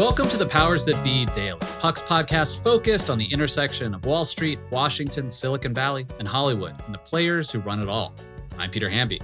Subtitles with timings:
[0.00, 4.24] Welcome to the Powers That Be Daily, Puck's podcast focused on the intersection of Wall
[4.24, 8.14] Street, Washington, Silicon Valley, and Hollywood, and the players who run it all.
[8.56, 9.20] I'm Peter Hamby.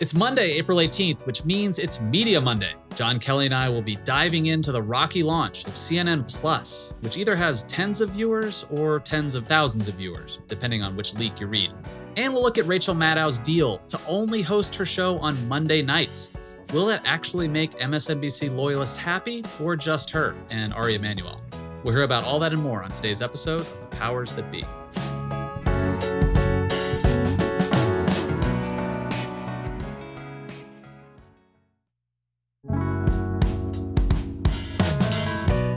[0.00, 2.72] It's Monday, April 18th, which means it's Media Monday.
[2.96, 7.16] Jon Kelly and I will be diving into the rocky launch of CNN Plus, which
[7.16, 11.38] either has tens of viewers or tens of thousands of viewers, depending on which leak
[11.38, 11.72] you read.
[12.16, 16.32] And we'll look at Rachel Maddow's deal to only host her show on Monday nights.
[16.72, 21.40] Will it actually make MSNBC loyalists happy or just her and Ari Emanuel?
[21.84, 24.64] We'll hear about all that and more on today's episode of The Powers That Be.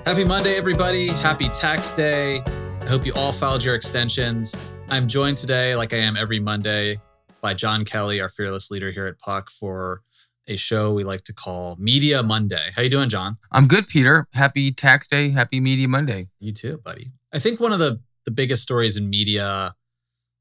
[0.06, 1.10] Happy Monday, everybody.
[1.10, 2.42] Happy tax day.
[2.82, 4.58] I hope you all filed your extensions.
[4.90, 6.98] I'm joined today, like I am every Monday,
[7.42, 10.02] by Jon Kelly, our fearless leader here at Puck, for
[10.50, 12.72] a show we like to call Media Monday.
[12.76, 13.38] How you doing, Jon?
[13.52, 14.26] I'm good, Peter.
[14.34, 15.30] Happy tax day.
[15.30, 16.28] Happy Media Monday.
[16.40, 17.12] You too, buddy.
[17.32, 19.76] I think one of the the biggest stories in media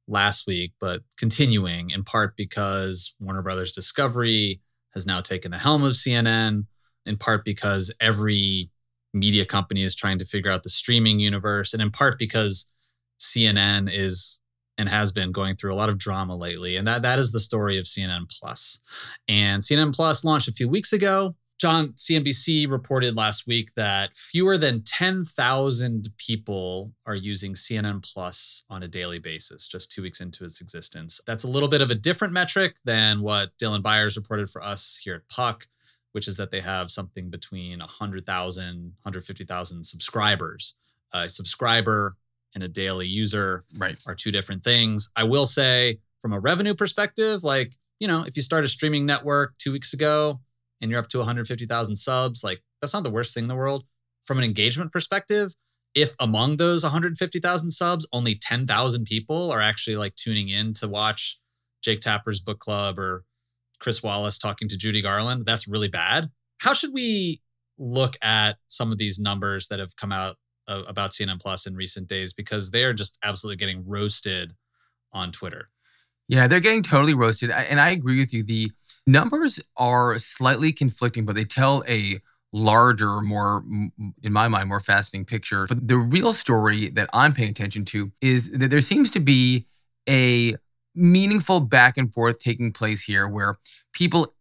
[0.09, 4.61] last week, but continuing in part because Warner Brothers Discovery
[4.95, 6.67] has now taken the helm of CNN,
[7.07, 8.71] in part because every
[9.15, 12.73] media company is trying to figure out the streaming universe, and in part because
[13.21, 14.41] CNN is
[14.79, 16.77] and has been going through a lot of drama lately.
[16.77, 18.81] And that that is the story of CNN Plus.
[19.27, 21.35] And CNN Plus launched a few weeks ago.
[21.59, 28.85] Jon, CNBC reported last week that fewer than 10,000 people are using CNN Plus on
[28.85, 31.21] a daily basis, just two weeks into its existence.
[31.27, 35.01] That's a little bit of a different metric than what Dylan Byers reported for us
[35.03, 35.67] here at Puck,
[36.13, 38.65] which is that they have something between 100,000,
[39.03, 40.77] 150,000 subscribers.
[41.13, 42.17] A subscriber
[42.55, 44.03] and a daily user right.
[44.07, 45.11] are two different things.
[45.17, 49.07] I will say, from a revenue perspective, like, you know, if you start a streaming
[49.07, 50.41] network two weeks ago
[50.81, 53.85] and you're up to 150,000 subs, like, that's not the worst thing in the world.
[54.25, 55.55] From an engagement perspective,
[55.95, 61.41] if among those 150,000 subs, only 10,000 people are actually like tuning in to watch
[61.83, 63.25] Jake Tapper's book club or
[63.81, 66.31] Chris Wallace talking to Judy Garland, that's really bad.
[66.61, 67.41] How should we
[67.79, 70.37] look at some of these numbers that have come out
[70.69, 74.55] about CNN Plus in recent days because they are just absolutely getting roasted
[75.13, 75.71] on Twitter.
[76.29, 77.51] Yeah, they're getting totally roasted.
[77.51, 78.43] And I agree with you.
[78.43, 78.71] The
[79.07, 82.19] numbers are slightly conflicting, but they tell a
[82.53, 83.65] larger, more,
[84.23, 85.67] in my mind, more fascinating picture.
[85.67, 89.67] But the real story that I'm paying attention to is that there seems to be
[90.09, 90.55] a
[90.95, 93.59] meaningful back and forth taking place here where
[93.93, 94.35] people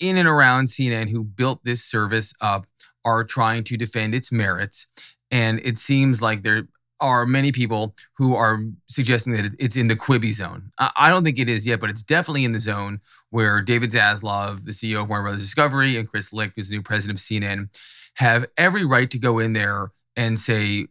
[0.00, 2.66] in and around CNN who built this service up
[3.04, 4.86] are trying to defend its merits.
[5.30, 6.68] And it seems like there
[7.00, 10.72] are many people who are suggesting that it's in the Quibi zone.
[10.78, 13.00] I don't think it is yet, but it's definitely in the zone
[13.30, 16.82] where David Zaslav, the CEO of Warner Brothers Discovery, and Chris Licht, who's the new
[16.82, 17.68] president of CNN,
[18.14, 20.88] have every right to go in there and say,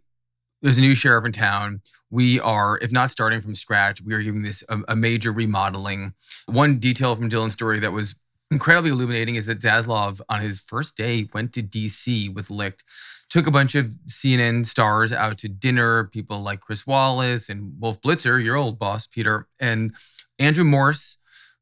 [0.61, 1.81] there's a new sheriff in town.
[2.09, 6.13] We are, if not starting from scratch, we are giving this a, a major remodeling.
[6.45, 8.15] One detail from Dylan's story that was
[8.51, 12.83] incredibly illuminating is that Zaslav, on his first day, went to DC with Licht
[13.29, 18.01] took a bunch of CNN stars out to dinner, people like Chris Wallace and Wolf
[18.01, 19.93] Blitzer, your old boss, Peter, and
[20.39, 21.17] Andrew Morse,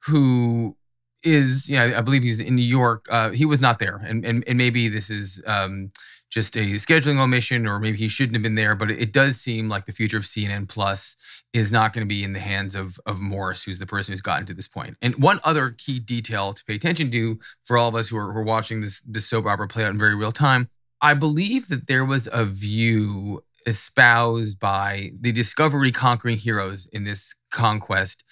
[0.05, 0.77] who
[1.23, 3.07] is, yeah, I believe he's in New York.
[3.09, 3.99] Uh, he was not there.
[4.05, 5.91] And, and, and maybe this is um,
[6.35, 8.75] just a scheduling omission, or maybe he shouldn't have been there.
[8.75, 11.17] But it does seem like the future of CNN Plus
[11.53, 14.21] is not going to be in the hands of, of Morse, who's the person who's
[14.21, 14.97] gotten to this point.
[15.01, 18.31] And one other key detail to pay attention to for all of us who are,
[18.31, 20.69] who are watching this, this soap opera play out in very real time
[21.01, 27.35] I believe that there was a view espoused by the Discovery conquering heroes in this
[27.51, 28.23] conquest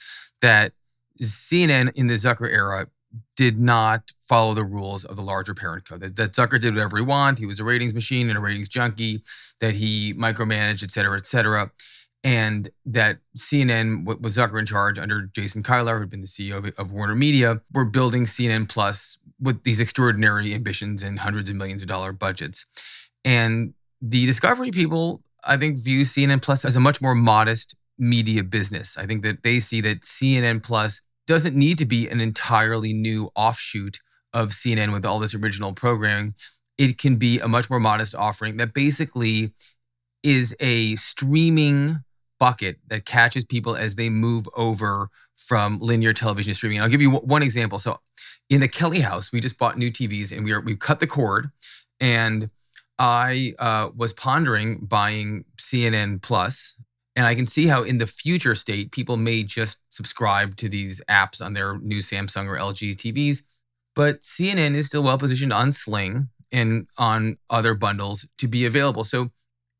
[0.41, 0.73] that
[1.21, 2.87] CNN in the Zucker era
[3.35, 6.01] did not follow the rules of the larger parent code.
[6.01, 7.39] That, that Zucker did whatever he wanted.
[7.39, 9.23] He was a ratings machine and a ratings junkie.
[9.59, 11.71] That he micromanaged, et cetera, et cetera.
[12.23, 16.57] And that CNN, with Zucker in charge under Jason Kilar, who had been the CEO
[16.57, 21.57] of, of Warner Media, were building CNN Plus with these extraordinary ambitions and hundreds of
[21.57, 22.65] millions of dollar budgets.
[23.25, 28.43] And the Discovery people, I think, view CNN Plus as a much more modest media
[28.43, 28.97] business.
[28.97, 33.31] I think that they see that CNN Plus doesn't need to be an entirely new
[33.35, 33.99] offshoot
[34.33, 36.33] of CNN with all this original programming.
[36.77, 39.53] It can be a much more modest offering that basically
[40.23, 42.03] is a streaming
[42.39, 46.81] bucket that catches people as they move over from linear television to streaming.
[46.81, 47.79] I'll give you one example.
[47.79, 47.99] So
[48.49, 51.07] in the Kelly house, we just bought new TVs and we are we cut the
[51.07, 51.51] cord,
[51.99, 52.49] and
[52.99, 56.75] I uh, was pondering buying CNN Plus,
[57.15, 61.01] and I can see how in the future state people may just subscribe to these
[61.09, 63.43] apps on their new Samsung or LG TVs,
[63.95, 66.29] but CNN is still well positioned on Sling.
[66.51, 69.03] and on other bundles to be available.
[69.03, 69.31] So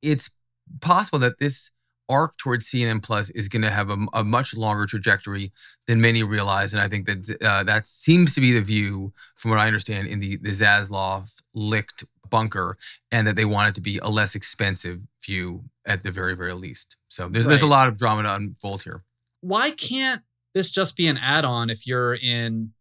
[0.01, 0.35] it's
[0.81, 1.71] possible that this
[2.09, 5.51] arc towards CNN Plus is going to have a, a, much longer trajectory
[5.88, 9.51] than many realize, and I think that uh, that seems to be the view, from
[9.51, 12.03] what I understand, in the the Zaslav Licht
[12.38, 12.77] bunker,
[13.12, 16.53] and that they want it to be a less expensive view at the very very
[16.53, 16.97] least.
[17.09, 17.51] So there's right.
[17.51, 19.03] there's a lot of drama to unfold here.
[19.41, 20.21] Why can't
[20.53, 22.74] this just be an add-on if you're in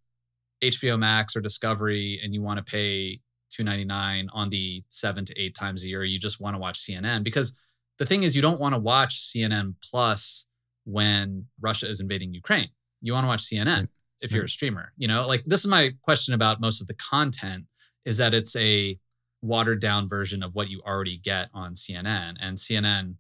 [0.62, 3.20] HBO Max or Discovery and you want to pay
[3.50, 7.22] 299 on the 7 to 8 times a year you just want to watch CNN
[7.22, 7.58] because
[8.02, 10.46] the thing is, you don't want to watch CNN Plus
[10.84, 12.70] when Russia is invading Ukraine.
[13.00, 13.88] You want to watch CNN
[14.20, 14.92] if you're a streamer.
[14.96, 17.66] You know, like this is my question about most of the content
[18.04, 18.98] is that it's a
[19.42, 22.36] watered down version of what you already get on CNN.
[22.40, 23.16] And CNN,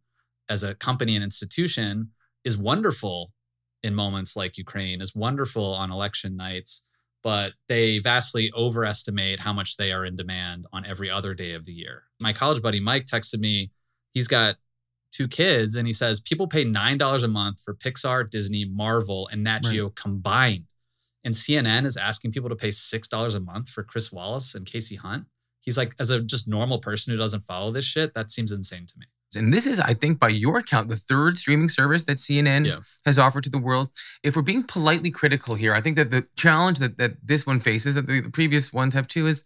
[0.48, 2.10] as a company and institution,
[2.44, 3.32] is wonderful
[3.82, 6.86] in moments like Ukraine, is wonderful on election nights,
[7.22, 11.64] but they vastly overestimate how much they are in demand on every other day of
[11.64, 12.04] the year.
[12.20, 13.72] My college buddy Mike texted me,
[14.12, 14.56] he's got
[15.10, 19.42] two kids and he says people pay $9 a month for Pixar, Disney, Marvel, and
[19.42, 19.96] Nat Geo right.
[19.96, 20.66] combined.
[21.24, 24.98] And CNN is asking people to pay $6 a month for Chris Wallace and Kasie
[24.98, 25.26] Hunt.
[25.62, 28.86] He's like, as a just normal person who doesn't follow this shit, that seems insane
[28.86, 29.06] to me.
[29.34, 32.80] And this is, I think, by your account, the third streaming service that CNN yeah.
[33.06, 33.88] has offered to the world.
[34.22, 37.60] If we're being politely critical here, I think that the challenge that, that this one
[37.60, 39.44] faces, that the, the previous ones have too, is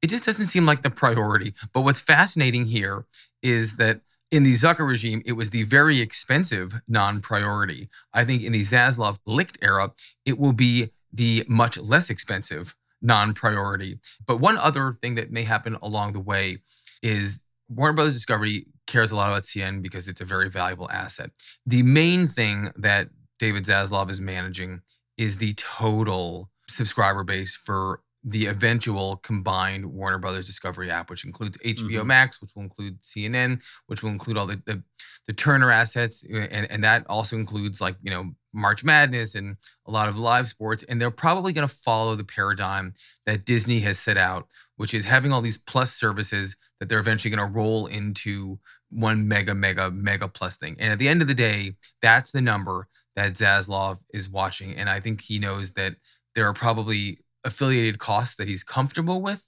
[0.00, 1.54] it just doesn't seem like the priority.
[1.74, 3.04] But what's fascinating here
[3.42, 7.88] is that in the Zucker regime, it was the very expensive non priority.
[8.12, 9.92] I think in the Zaslav Licht era,
[10.24, 13.98] it will be the much less expensive non priority.
[14.26, 16.58] But one other thing that may happen along the way
[17.02, 21.30] is Warner Brothers Discovery cares a lot about CNN because it's a very valuable asset.
[21.64, 23.08] The main thing that
[23.38, 24.82] David Zaslav is managing
[25.18, 31.58] is the total subscriber base for the eventual combined Warner Brothers Discovery app, which includes
[31.58, 32.06] HBO mm-hmm.
[32.08, 34.82] Max, which will include CNN, which will include all the, the,
[35.28, 39.56] the Turner assets, uh, and and that also includes like you know March Madness and
[39.86, 42.94] a lot of live sports, and they're probably going to follow the paradigm
[43.26, 47.34] that Disney has set out, which is having all these plus services that they're eventually
[47.34, 48.58] going to roll into
[48.90, 50.74] one mega mega mega plus thing.
[50.80, 54.90] And at the end of the day, that's the number that Zaslav is watching, and
[54.90, 55.94] I think he knows that
[56.34, 59.44] there are probably affiliated costs that he's comfortable with,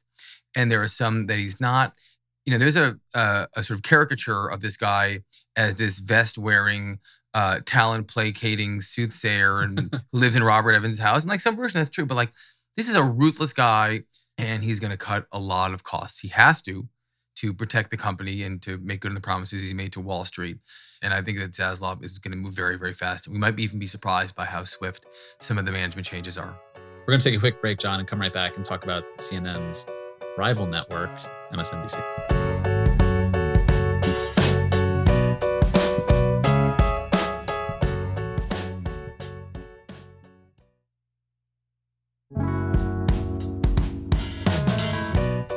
[0.56, 1.92] and there are some that he's not.
[2.46, 5.20] You know, there's a a, a sort of caricature of this guy
[5.56, 7.00] as this vest wearing,
[7.34, 11.90] uh, talent placating soothsayer and lives in Robert Evans' house, and like some version that's
[11.90, 12.32] true, but like
[12.76, 14.02] this is a ruthless guy,
[14.38, 16.20] and he's going to cut a lot of costs.
[16.20, 16.88] He has to
[17.38, 20.24] to protect the company and to make good on the promises he made to Wall
[20.24, 20.58] Street.
[21.02, 23.28] And I think that Zaslav is going to move very, very fast.
[23.28, 25.06] We might even be surprised by how swift
[25.40, 26.58] some of the management changes are.
[27.08, 29.02] We're going to take a quick break, Jon, and come right back and talk about
[29.16, 29.86] CNN's
[30.36, 31.08] rival network,
[31.50, 32.04] MSNBC.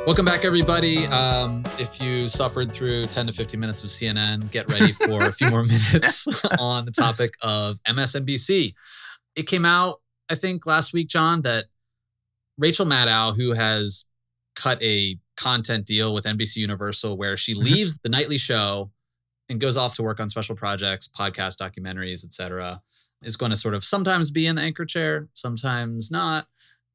[0.06, 1.06] Welcome back, everybody.
[1.08, 5.32] Um, if you suffered through 10 to 15 minutes of CNN, get ready for a
[5.32, 8.72] few more minutes on the topic of MSNBC.
[9.36, 9.98] It came out
[10.28, 11.66] I think last week, Jon, that
[12.58, 14.08] Rachel Maddow, who has
[14.54, 17.64] cut a content deal with NBC Universal where she mm-hmm.
[17.64, 18.90] leaves the nightly show
[19.48, 22.82] and goes off to work on special projects, podcast documentaries, etc.,
[23.22, 26.46] is going to sort of sometimes be in the anchor chair, sometimes not.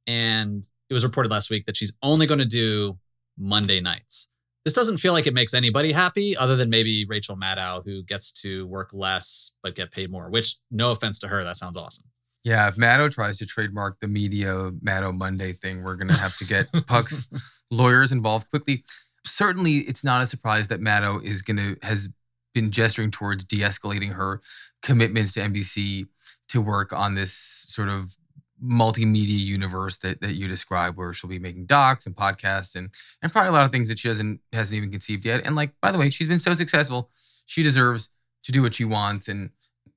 [0.06, 2.98] And it was reported last week that she's only going to do
[3.38, 4.32] Monday nights.
[4.66, 8.32] This doesn't feel like it makes anybody happy other than maybe Rachel Maddow, who gets
[8.42, 12.06] to work less but get paid more, which, no offense to her, that sounds awesome.
[12.48, 16.38] Yeah, if Maddow tries to trademark the media Maddow Monday thing, we're going to have
[16.38, 17.30] to get Puck's
[17.72, 18.86] lawyers involved quickly.
[19.26, 22.08] Certainly, it's not a surprise that Maddow is going to has
[22.56, 24.40] been gesturing towards de-escalating her
[24.82, 26.08] commitments to NBC
[26.48, 27.34] to work on this
[27.68, 28.16] sort of
[28.64, 33.30] multimedia universe that, that you describe where she'll be making docs and podcasts and and
[33.30, 35.46] probably a lot of things that she hasn't hasn't even conceived yet.
[35.46, 37.10] And like, by the way, she's been so successful.
[37.46, 38.08] She deserves
[38.44, 39.28] to do what she wants.
[39.28, 39.50] And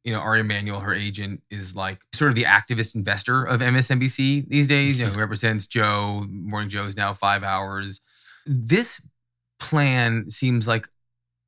[0.04, 4.48] you know, Ari Emanuel, her agent, is like sort of the activist investor of MSNBC
[4.48, 4.98] these days.
[4.98, 6.24] You know, who represents Joe.
[6.28, 8.00] Morning Joe is now five hours.
[8.46, 9.06] This
[9.58, 10.88] plan seems like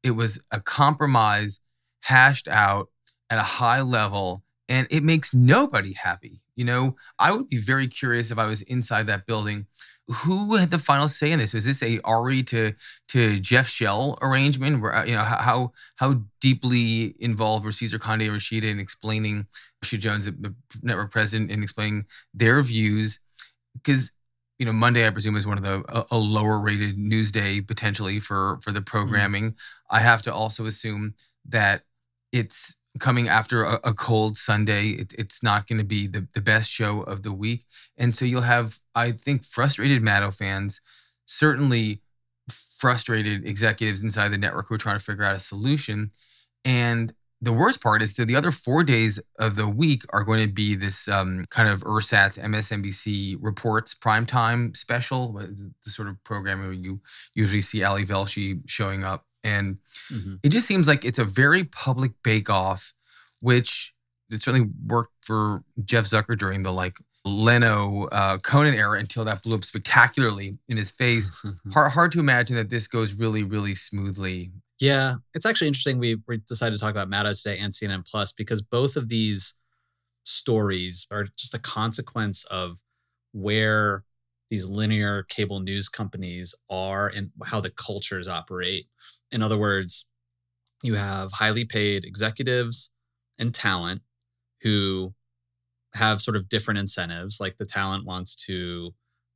[0.02, 1.60] it was a compromise
[2.02, 2.88] hashed out
[3.30, 4.42] at a high level,
[4.72, 6.42] and it makes nobody happy.
[6.56, 9.66] You know, I would be very curious if I was inside that building
[10.08, 11.54] who had the final say in this?
[11.54, 12.72] Was this a Ari to
[13.08, 14.82] to Jeff Shell arrangement?
[14.82, 19.46] Where uh, you know how how deeply involved were Cesar Conde and Rashida in explaining
[19.84, 23.20] Rashida Jones, the network president, in explaining their views?
[23.74, 24.12] Because
[24.58, 27.60] you know, Monday I presume is one of the a, a lower rated news day
[27.60, 29.26] potentially for for the Mm-hmm.
[29.26, 29.56] programming.
[29.90, 31.14] I have to also assume
[31.48, 31.82] that
[32.32, 34.88] it's coming after a, a cold Sunday.
[34.90, 37.64] It, it's not going to be the, the best show of the week.
[37.96, 40.80] And so you'll have, I think, frustrated Maddow fans,
[41.26, 42.00] certainly
[42.50, 46.10] frustrated executives inside the network who are trying to figure out a solution.
[46.64, 50.46] And the worst part is that the other four days of the week are going
[50.46, 56.78] to be this um, kind of ersatz MSNBC reports primetime special, the sort of programming
[56.78, 57.00] you
[57.34, 59.26] usually see Ali Velshi showing up.
[59.44, 59.78] And
[60.10, 60.38] Mhm.
[60.42, 62.92] it just seems like it's a very public bake off,
[63.40, 63.94] which
[64.30, 69.42] it certainly worked for Jeff Zucker during the like Leno uh, Conan era until that
[69.42, 71.30] blew up spectacularly in his face.
[71.72, 74.52] hard, hard to imagine that this goes really, really smoothly.
[74.80, 75.98] Yeah, it's actually interesting.
[75.98, 79.58] We, we decided to talk about Maddow today and CNN Plus because both of these
[80.24, 82.80] stories are just a consequence of
[83.32, 84.04] where
[84.52, 88.84] these linear cable news companies are and how the cultures operate.
[89.30, 90.06] In other words,
[90.82, 92.92] you have highly paid executives
[93.38, 94.02] and talent
[94.60, 95.14] who
[95.94, 97.40] have sort of different incentives.
[97.40, 98.90] Like the talent wants to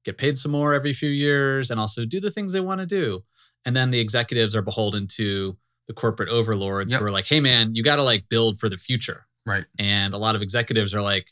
[0.04, 2.86] get paid some more every few years and also do the things they want to
[2.86, 3.24] do.
[3.64, 5.56] And then the executives are beholden to
[5.86, 7.00] the corporate overlords Yep.
[7.00, 9.28] who are like, hey man, you got to like build for the future.
[9.46, 9.64] Right.
[9.78, 11.30] And a lot of executives are like,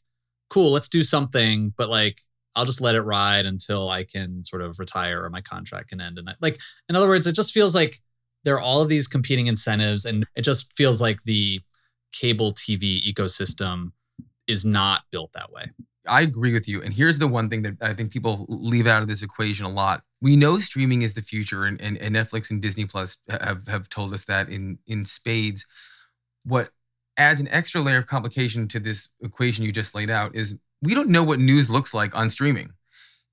[0.49, 2.19] cool, let's do something, but like,
[2.57, 6.01] I'll just let it ride until I can sort of retire or my contract can
[6.01, 6.19] end.
[6.19, 6.59] And I, like,
[6.89, 8.01] in other words, it just feels like
[8.45, 11.61] there are all of these competing incentives, and it just feels like the
[12.13, 13.93] cable TV ecosystem
[14.47, 15.65] is not built that way.
[16.07, 16.83] I agree with you.
[16.83, 19.71] And here's the one thing that I think people leave out of this equation a
[19.71, 20.03] lot.
[20.21, 23.89] We know streaming is the future, and, and, and Netflix and Disney Plus have, have
[23.89, 25.67] told us that in, in spades.
[26.45, 26.69] What
[27.17, 30.95] adds an extra layer of complication to this equation you just laid out is we
[30.95, 32.71] don't know what news looks like on streaming.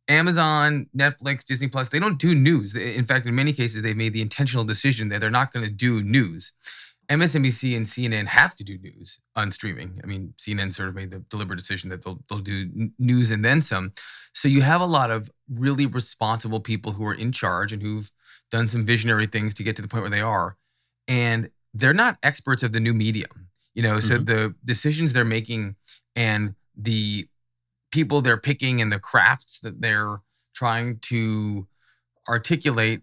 [0.08, 2.76] Amazon, Netflix, Disney Plus, they don't do news.
[2.76, 5.72] In fact, in many cases, they've made the intentional decision that they're not going to
[5.72, 6.54] do news.
[7.10, 10.00] MSNBC and CNN have to do news on streaming.
[10.04, 13.32] I mean, CNN sort of made the deliberate decision that they'll they'll do n- news
[13.32, 13.94] and then some.
[14.34, 18.10] So you have a lot of really responsible people who are in charge and who've
[18.50, 20.58] done some visionary things to get to the point where they are,
[21.08, 23.50] and they're not experts of the new medium.
[23.74, 24.26] You know, so Mhm.
[24.26, 25.76] the decisions they're making
[26.16, 27.28] and the
[27.92, 30.22] people they're picking and the crafts that they're
[30.54, 31.68] trying to
[32.28, 33.02] articulate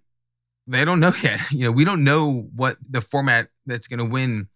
[0.68, 1.40] they don't know yet.
[1.50, 4.48] You know, we don't know what the format that's going to win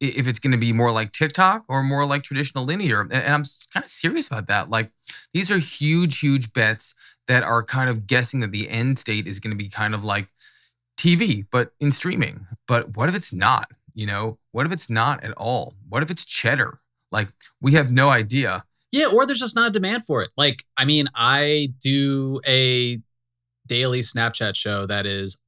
[0.00, 3.02] if it's going to be more like TikTok or more like traditional linear.
[3.02, 4.68] And, I'm kind of serious about that.
[4.68, 4.90] Like
[5.32, 6.94] these are huge, huge bets
[7.28, 10.04] that are kind of guessing that the end state is going to be kind of
[10.04, 10.28] like
[10.98, 12.46] TV, but in streaming.
[12.66, 13.70] But what if it's not?
[13.94, 15.74] You know, what if it's not at all?
[15.88, 16.80] What if it's cheddar?
[17.10, 17.28] Like
[17.60, 18.64] we have no idea.
[18.92, 20.30] Yeah, or there's just not a demand for it.
[20.36, 23.00] Like, I mean, I do a
[23.66, 25.42] daily Snapchat show that is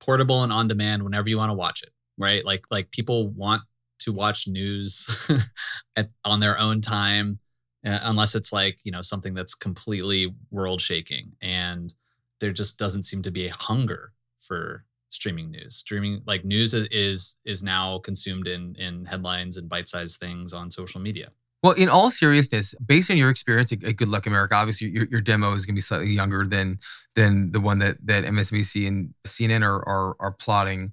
[0.00, 2.44] portable and on demand whenever you want to watch it, right?
[2.44, 3.62] Like like people want
[4.00, 5.30] to watch news
[5.96, 7.38] at, on their own time
[7.84, 11.94] uh, unless it's like, you know, something that's completely world shaking and
[12.40, 15.74] there just doesn't seem to be a hunger for streaming news.
[15.74, 20.70] Streaming like news is is, is now consumed in in headlines and bite-sized things on
[20.70, 21.30] social media.
[21.62, 25.20] Well, in all seriousness, based on your experience at, Good Luck America, obviously your, your
[25.20, 26.78] demo is going to be slightly younger than
[27.14, 30.92] than the one that that MSNBC and CNN are are, are plotting.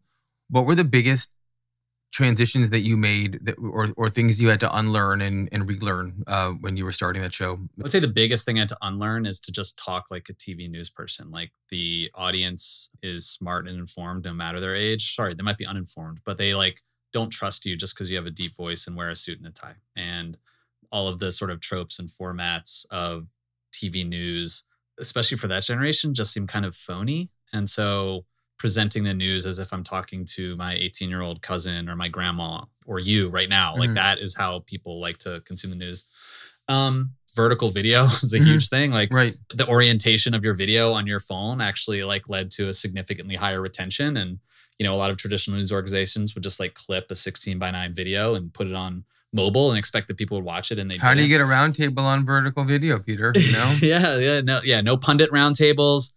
[0.50, 1.34] What were the biggest
[2.12, 6.24] transitions that you made, that, or or things you had to unlearn and and relearn
[6.26, 7.60] uh, when you were starting that show?
[7.78, 10.30] I would say the biggest thing I had to unlearn is to just talk like
[10.30, 11.30] a TV news person.
[11.30, 15.14] Like the audience is smart and informed no matter their age.
[15.16, 16.82] Sorry, they might be uninformed, but they like
[17.16, 19.48] don't trust you just because you have a deep voice and wear a suit and
[19.48, 19.76] a tie.
[19.96, 20.38] And
[20.92, 23.28] all of the sort of tropes and formats of
[23.74, 24.68] TV news,
[25.00, 27.30] especially for that generation, just seem kind of phony.
[27.54, 28.26] And so
[28.60, 32.10] presenting the news as if I'm talking to my 18 year old cousin or my
[32.10, 33.96] grandma or you right now, like Mhm.
[33.96, 36.10] that is how people like to consume the news.
[36.68, 38.46] Um, vertical video is a Mhm.
[38.46, 38.92] huge thing.
[38.92, 39.36] Like Right.
[39.54, 43.62] the orientation of your video on your phone actually like led to a significantly higher
[43.62, 44.40] retention and
[44.80, 47.72] you know a lot of traditional news organizations would just like clip a 16 by
[47.72, 50.90] 9 video and put it on mobile and expect that people would watch it and
[50.90, 53.34] they How do you get a roundtable on vertical video, Peter?
[53.36, 53.76] You know.
[53.82, 56.16] yeah yeah no yeah no pundit roundtables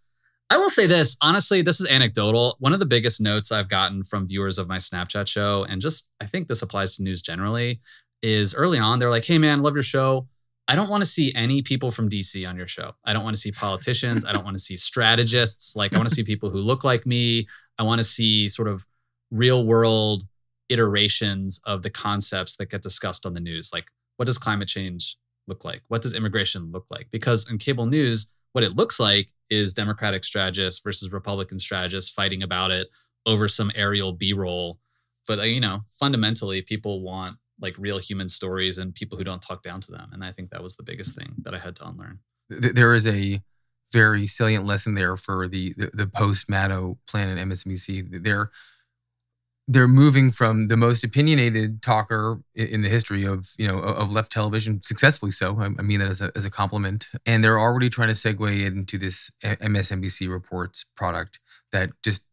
[0.51, 4.05] i will say this honestly this is anecdotal one of the biggest notes i've gotten
[4.05, 7.81] from viewers of my snapchat show and just i think this applies to news generally
[8.23, 10.27] is early on they're like hey man love your show
[10.69, 12.93] I don't want to see any people from DC on your show.
[13.03, 14.27] I don't want to see politicians.
[14.27, 15.75] I don't want to see strategists.
[15.75, 17.47] Like, I want to see people who look like me.
[17.79, 18.85] I want to see sort of
[19.31, 20.25] real world
[20.69, 23.71] iterations of the concepts that get discussed on the news.
[23.73, 23.87] Like,
[24.19, 25.81] what does climate change look like?
[25.89, 27.09] What does immigration look like?
[27.11, 32.43] Because in cable news, what it looks like is Democratic strategists versus Republican strategists fighting
[32.43, 32.89] about it
[33.25, 34.79] over some aerial B-roll.
[35.27, 39.43] But uh, you know, fundamentally, people want like real human stories and people who don't
[39.43, 40.11] talk down to them.
[40.13, 42.21] And I think that was the biggest thing that I had to unlearn.
[42.49, 43.41] There is a
[43.93, 48.23] very salient lesson there for the the, the post Maddow plan at MSNBC.
[48.23, 48.51] They're
[49.71, 54.33] they're moving from the most opinionated talker in the history of you know of left
[54.33, 55.61] television, successfully so.
[55.61, 58.97] I mean that as a, as a compliment, and they're already trying to segue into
[58.97, 61.41] this MSNBC reports product
[61.73, 62.25] that just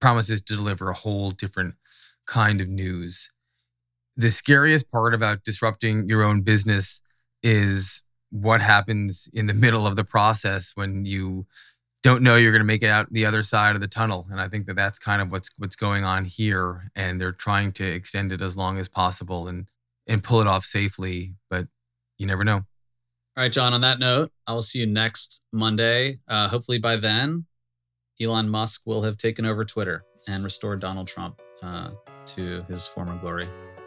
[0.00, 1.74] promises to deliver a whole different
[2.26, 3.30] kind of news.
[4.18, 7.02] The scariest part about disrupting your own business
[7.44, 11.46] is what happens in the middle of the process when you
[12.02, 14.26] don't know you're going to make it out the other side of the tunnel.
[14.30, 16.90] And i think that that's kind of what's what's going on here.
[16.94, 19.66] And they're trying to extend it as long as possible and
[20.06, 21.68] and pull it off safely but
[22.18, 22.56] you never know.
[23.36, 26.18] All right jon on that note i will see you next monday.
[26.26, 27.46] Uh, hopefully by then
[28.20, 31.90] elon musk will have taken over twitter and restored donald trump uh,
[32.24, 33.48] to his former glory